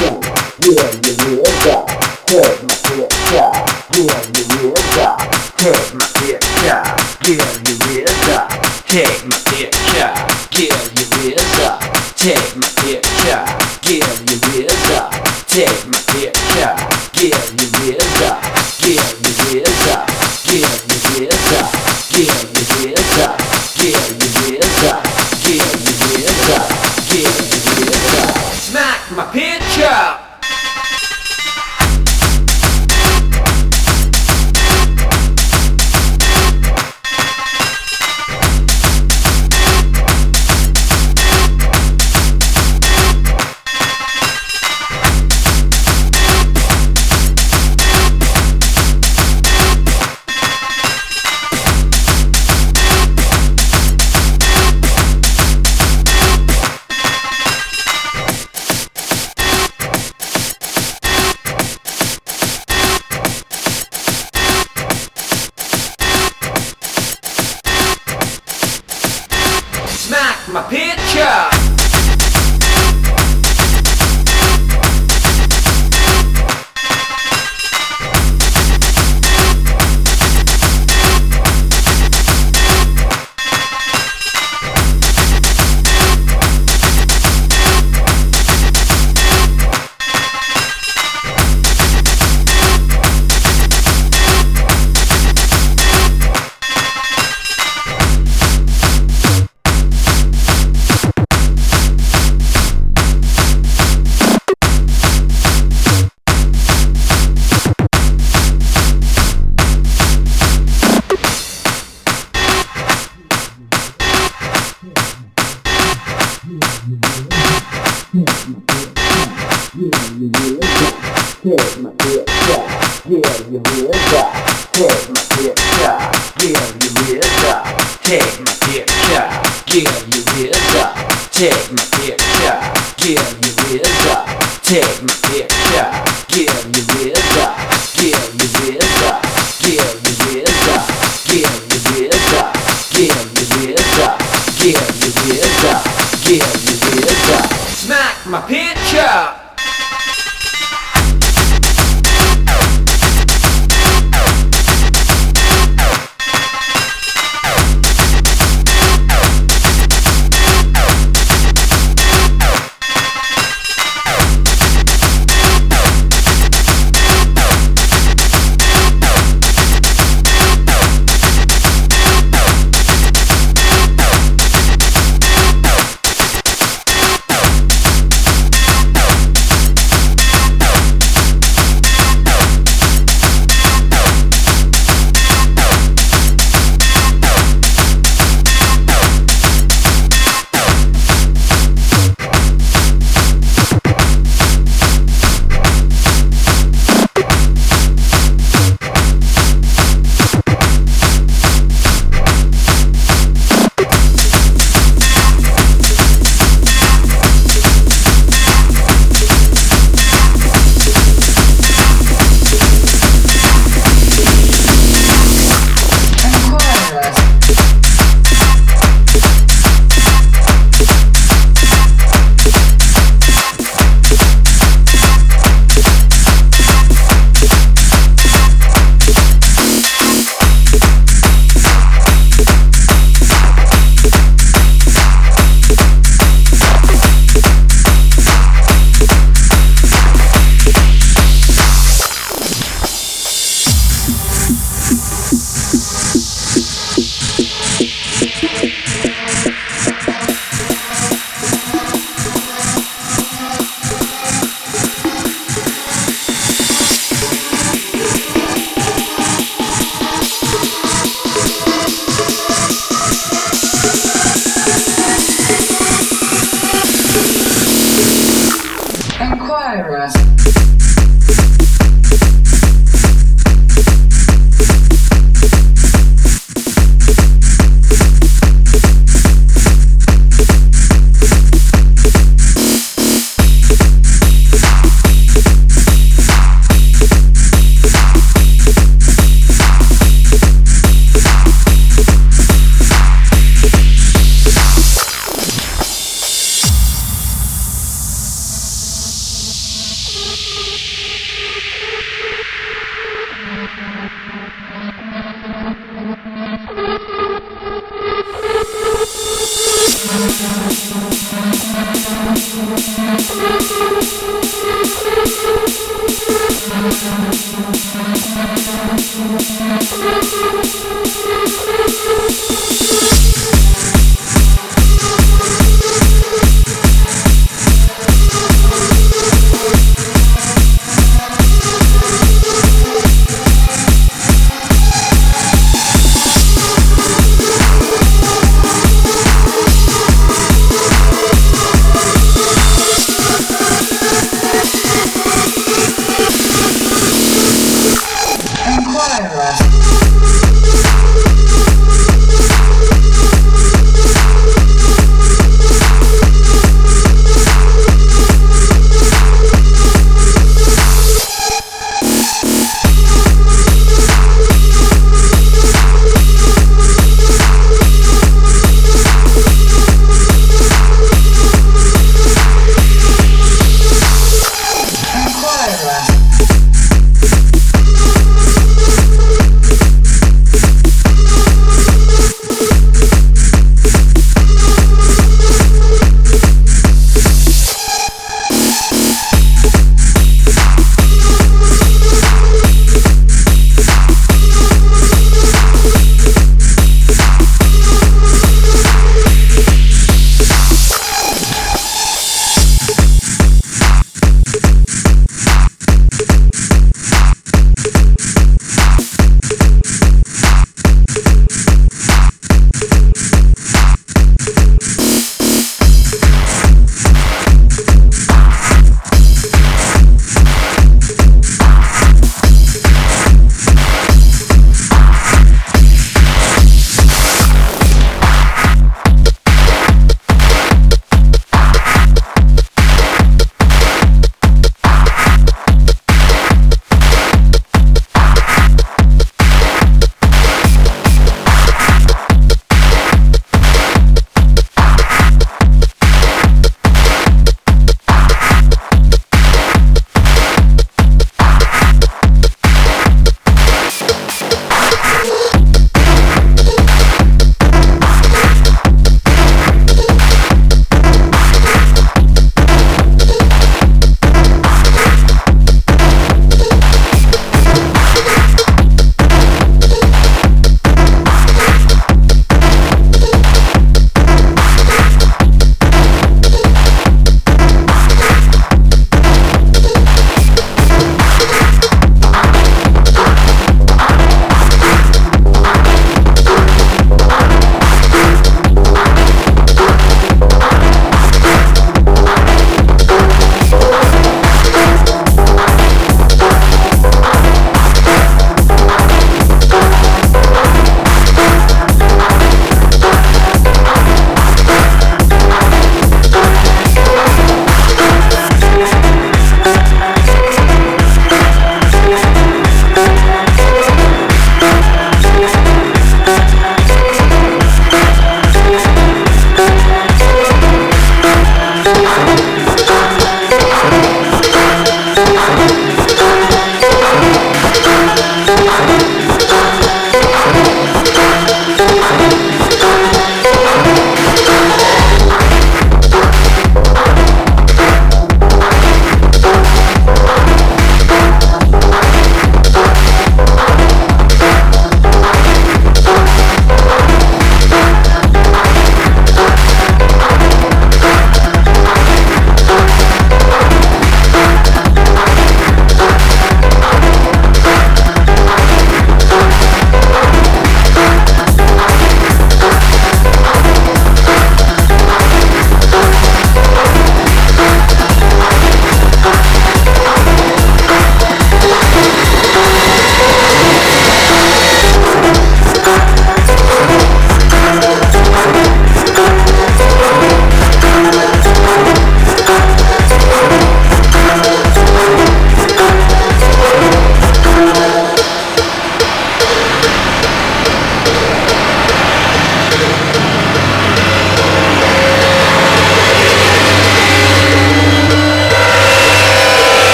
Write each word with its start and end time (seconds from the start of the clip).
yeah, 0.00 0.20
yeah, 0.60 0.88
yeah, 0.98 1.64
down. 1.64 1.86
Heard 2.28 2.62
my 2.62 2.74
fear 2.84 3.08
yeah, 3.32 3.52
yeah, 3.96 4.20
yeah, 4.36 4.76
down. 4.96 5.18
Heard 5.58 5.88
my 5.94 6.06
fear 6.18 6.38
yeah, 6.64 6.82
yeah, 7.24 7.42
yeah, 7.88 8.06
down. 8.26 8.48
Take 8.86 9.24
my 9.26 9.47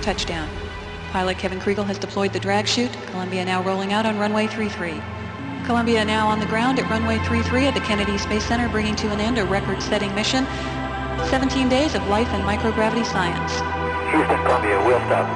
touchdown. 0.00 0.48
Pilot 1.12 1.38
Kevin 1.38 1.60
Kregel 1.60 1.84
has 1.86 1.98
deployed 1.98 2.32
the 2.32 2.40
drag 2.40 2.66
chute. 2.66 2.92
Columbia 3.06 3.44
now 3.44 3.62
rolling 3.62 3.92
out 3.92 4.06
on 4.06 4.18
runway 4.18 4.46
33. 4.46 5.00
Columbia 5.64 6.04
now 6.04 6.28
on 6.28 6.40
the 6.40 6.46
ground 6.46 6.78
at 6.78 6.90
runway 6.90 7.18
33 7.18 7.66
at 7.66 7.74
the 7.74 7.80
Kennedy 7.80 8.16
Space 8.18 8.44
Center, 8.44 8.68
bringing 8.68 8.96
to 8.96 9.10
an 9.10 9.20
end 9.20 9.38
a 9.38 9.44
record-setting 9.44 10.14
mission. 10.14 10.46
17 11.28 11.68
days 11.68 11.94
of 11.94 12.06
life 12.08 12.28
and 12.28 12.42
microgravity 12.44 13.04
science. 13.04 13.52
Houston, 14.10 14.42
Columbia, 14.44 14.78
wheel 14.86 14.98
stop. 15.06 15.28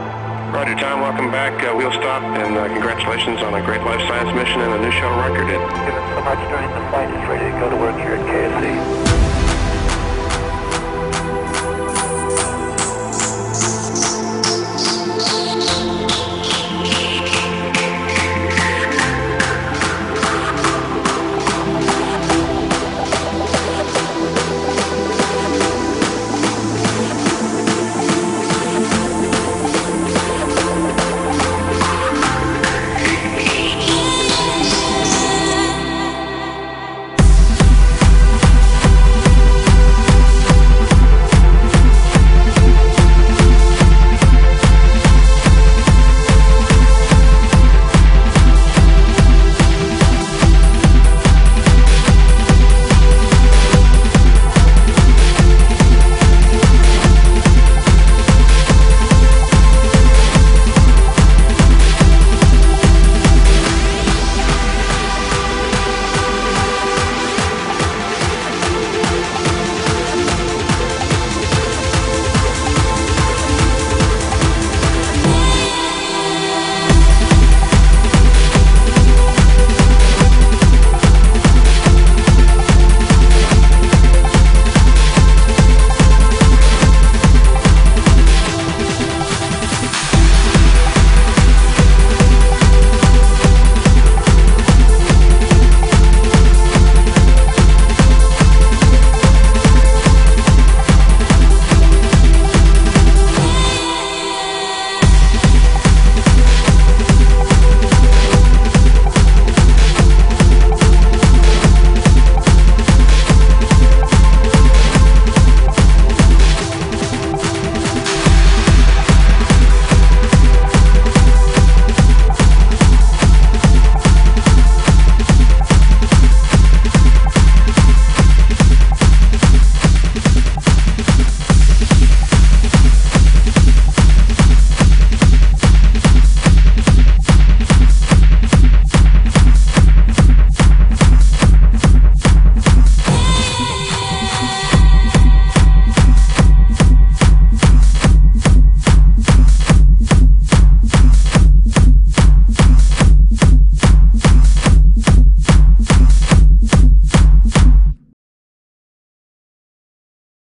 Roger, 0.54 0.74
Tom. 0.76 1.00
Welcome 1.00 1.30
back. 1.30 1.62
Uh, 1.62 1.74
wheel 1.74 1.90
stop, 1.90 2.22
and 2.22 2.56
uh, 2.56 2.68
congratulations 2.68 3.40
on 3.42 3.54
a 3.54 3.64
great 3.66 3.82
life 3.82 4.00
science 4.06 4.32
mission 4.34 4.60
and 4.60 4.72
a 4.72 4.78
new 4.78 4.92
shuttle 4.92 5.18
record. 5.18 5.48
Given 5.48 6.04
so 6.14 6.22
much 6.22 6.38
during 6.48 6.70
the 6.70 6.90
flight, 6.90 7.10
is 7.10 7.28
ready 7.28 7.50
to 7.52 7.58
go 7.58 7.70
to 7.70 7.76
work 7.76 7.96
here 7.96 8.14
at 8.14 8.22
KSC. 8.26 9.13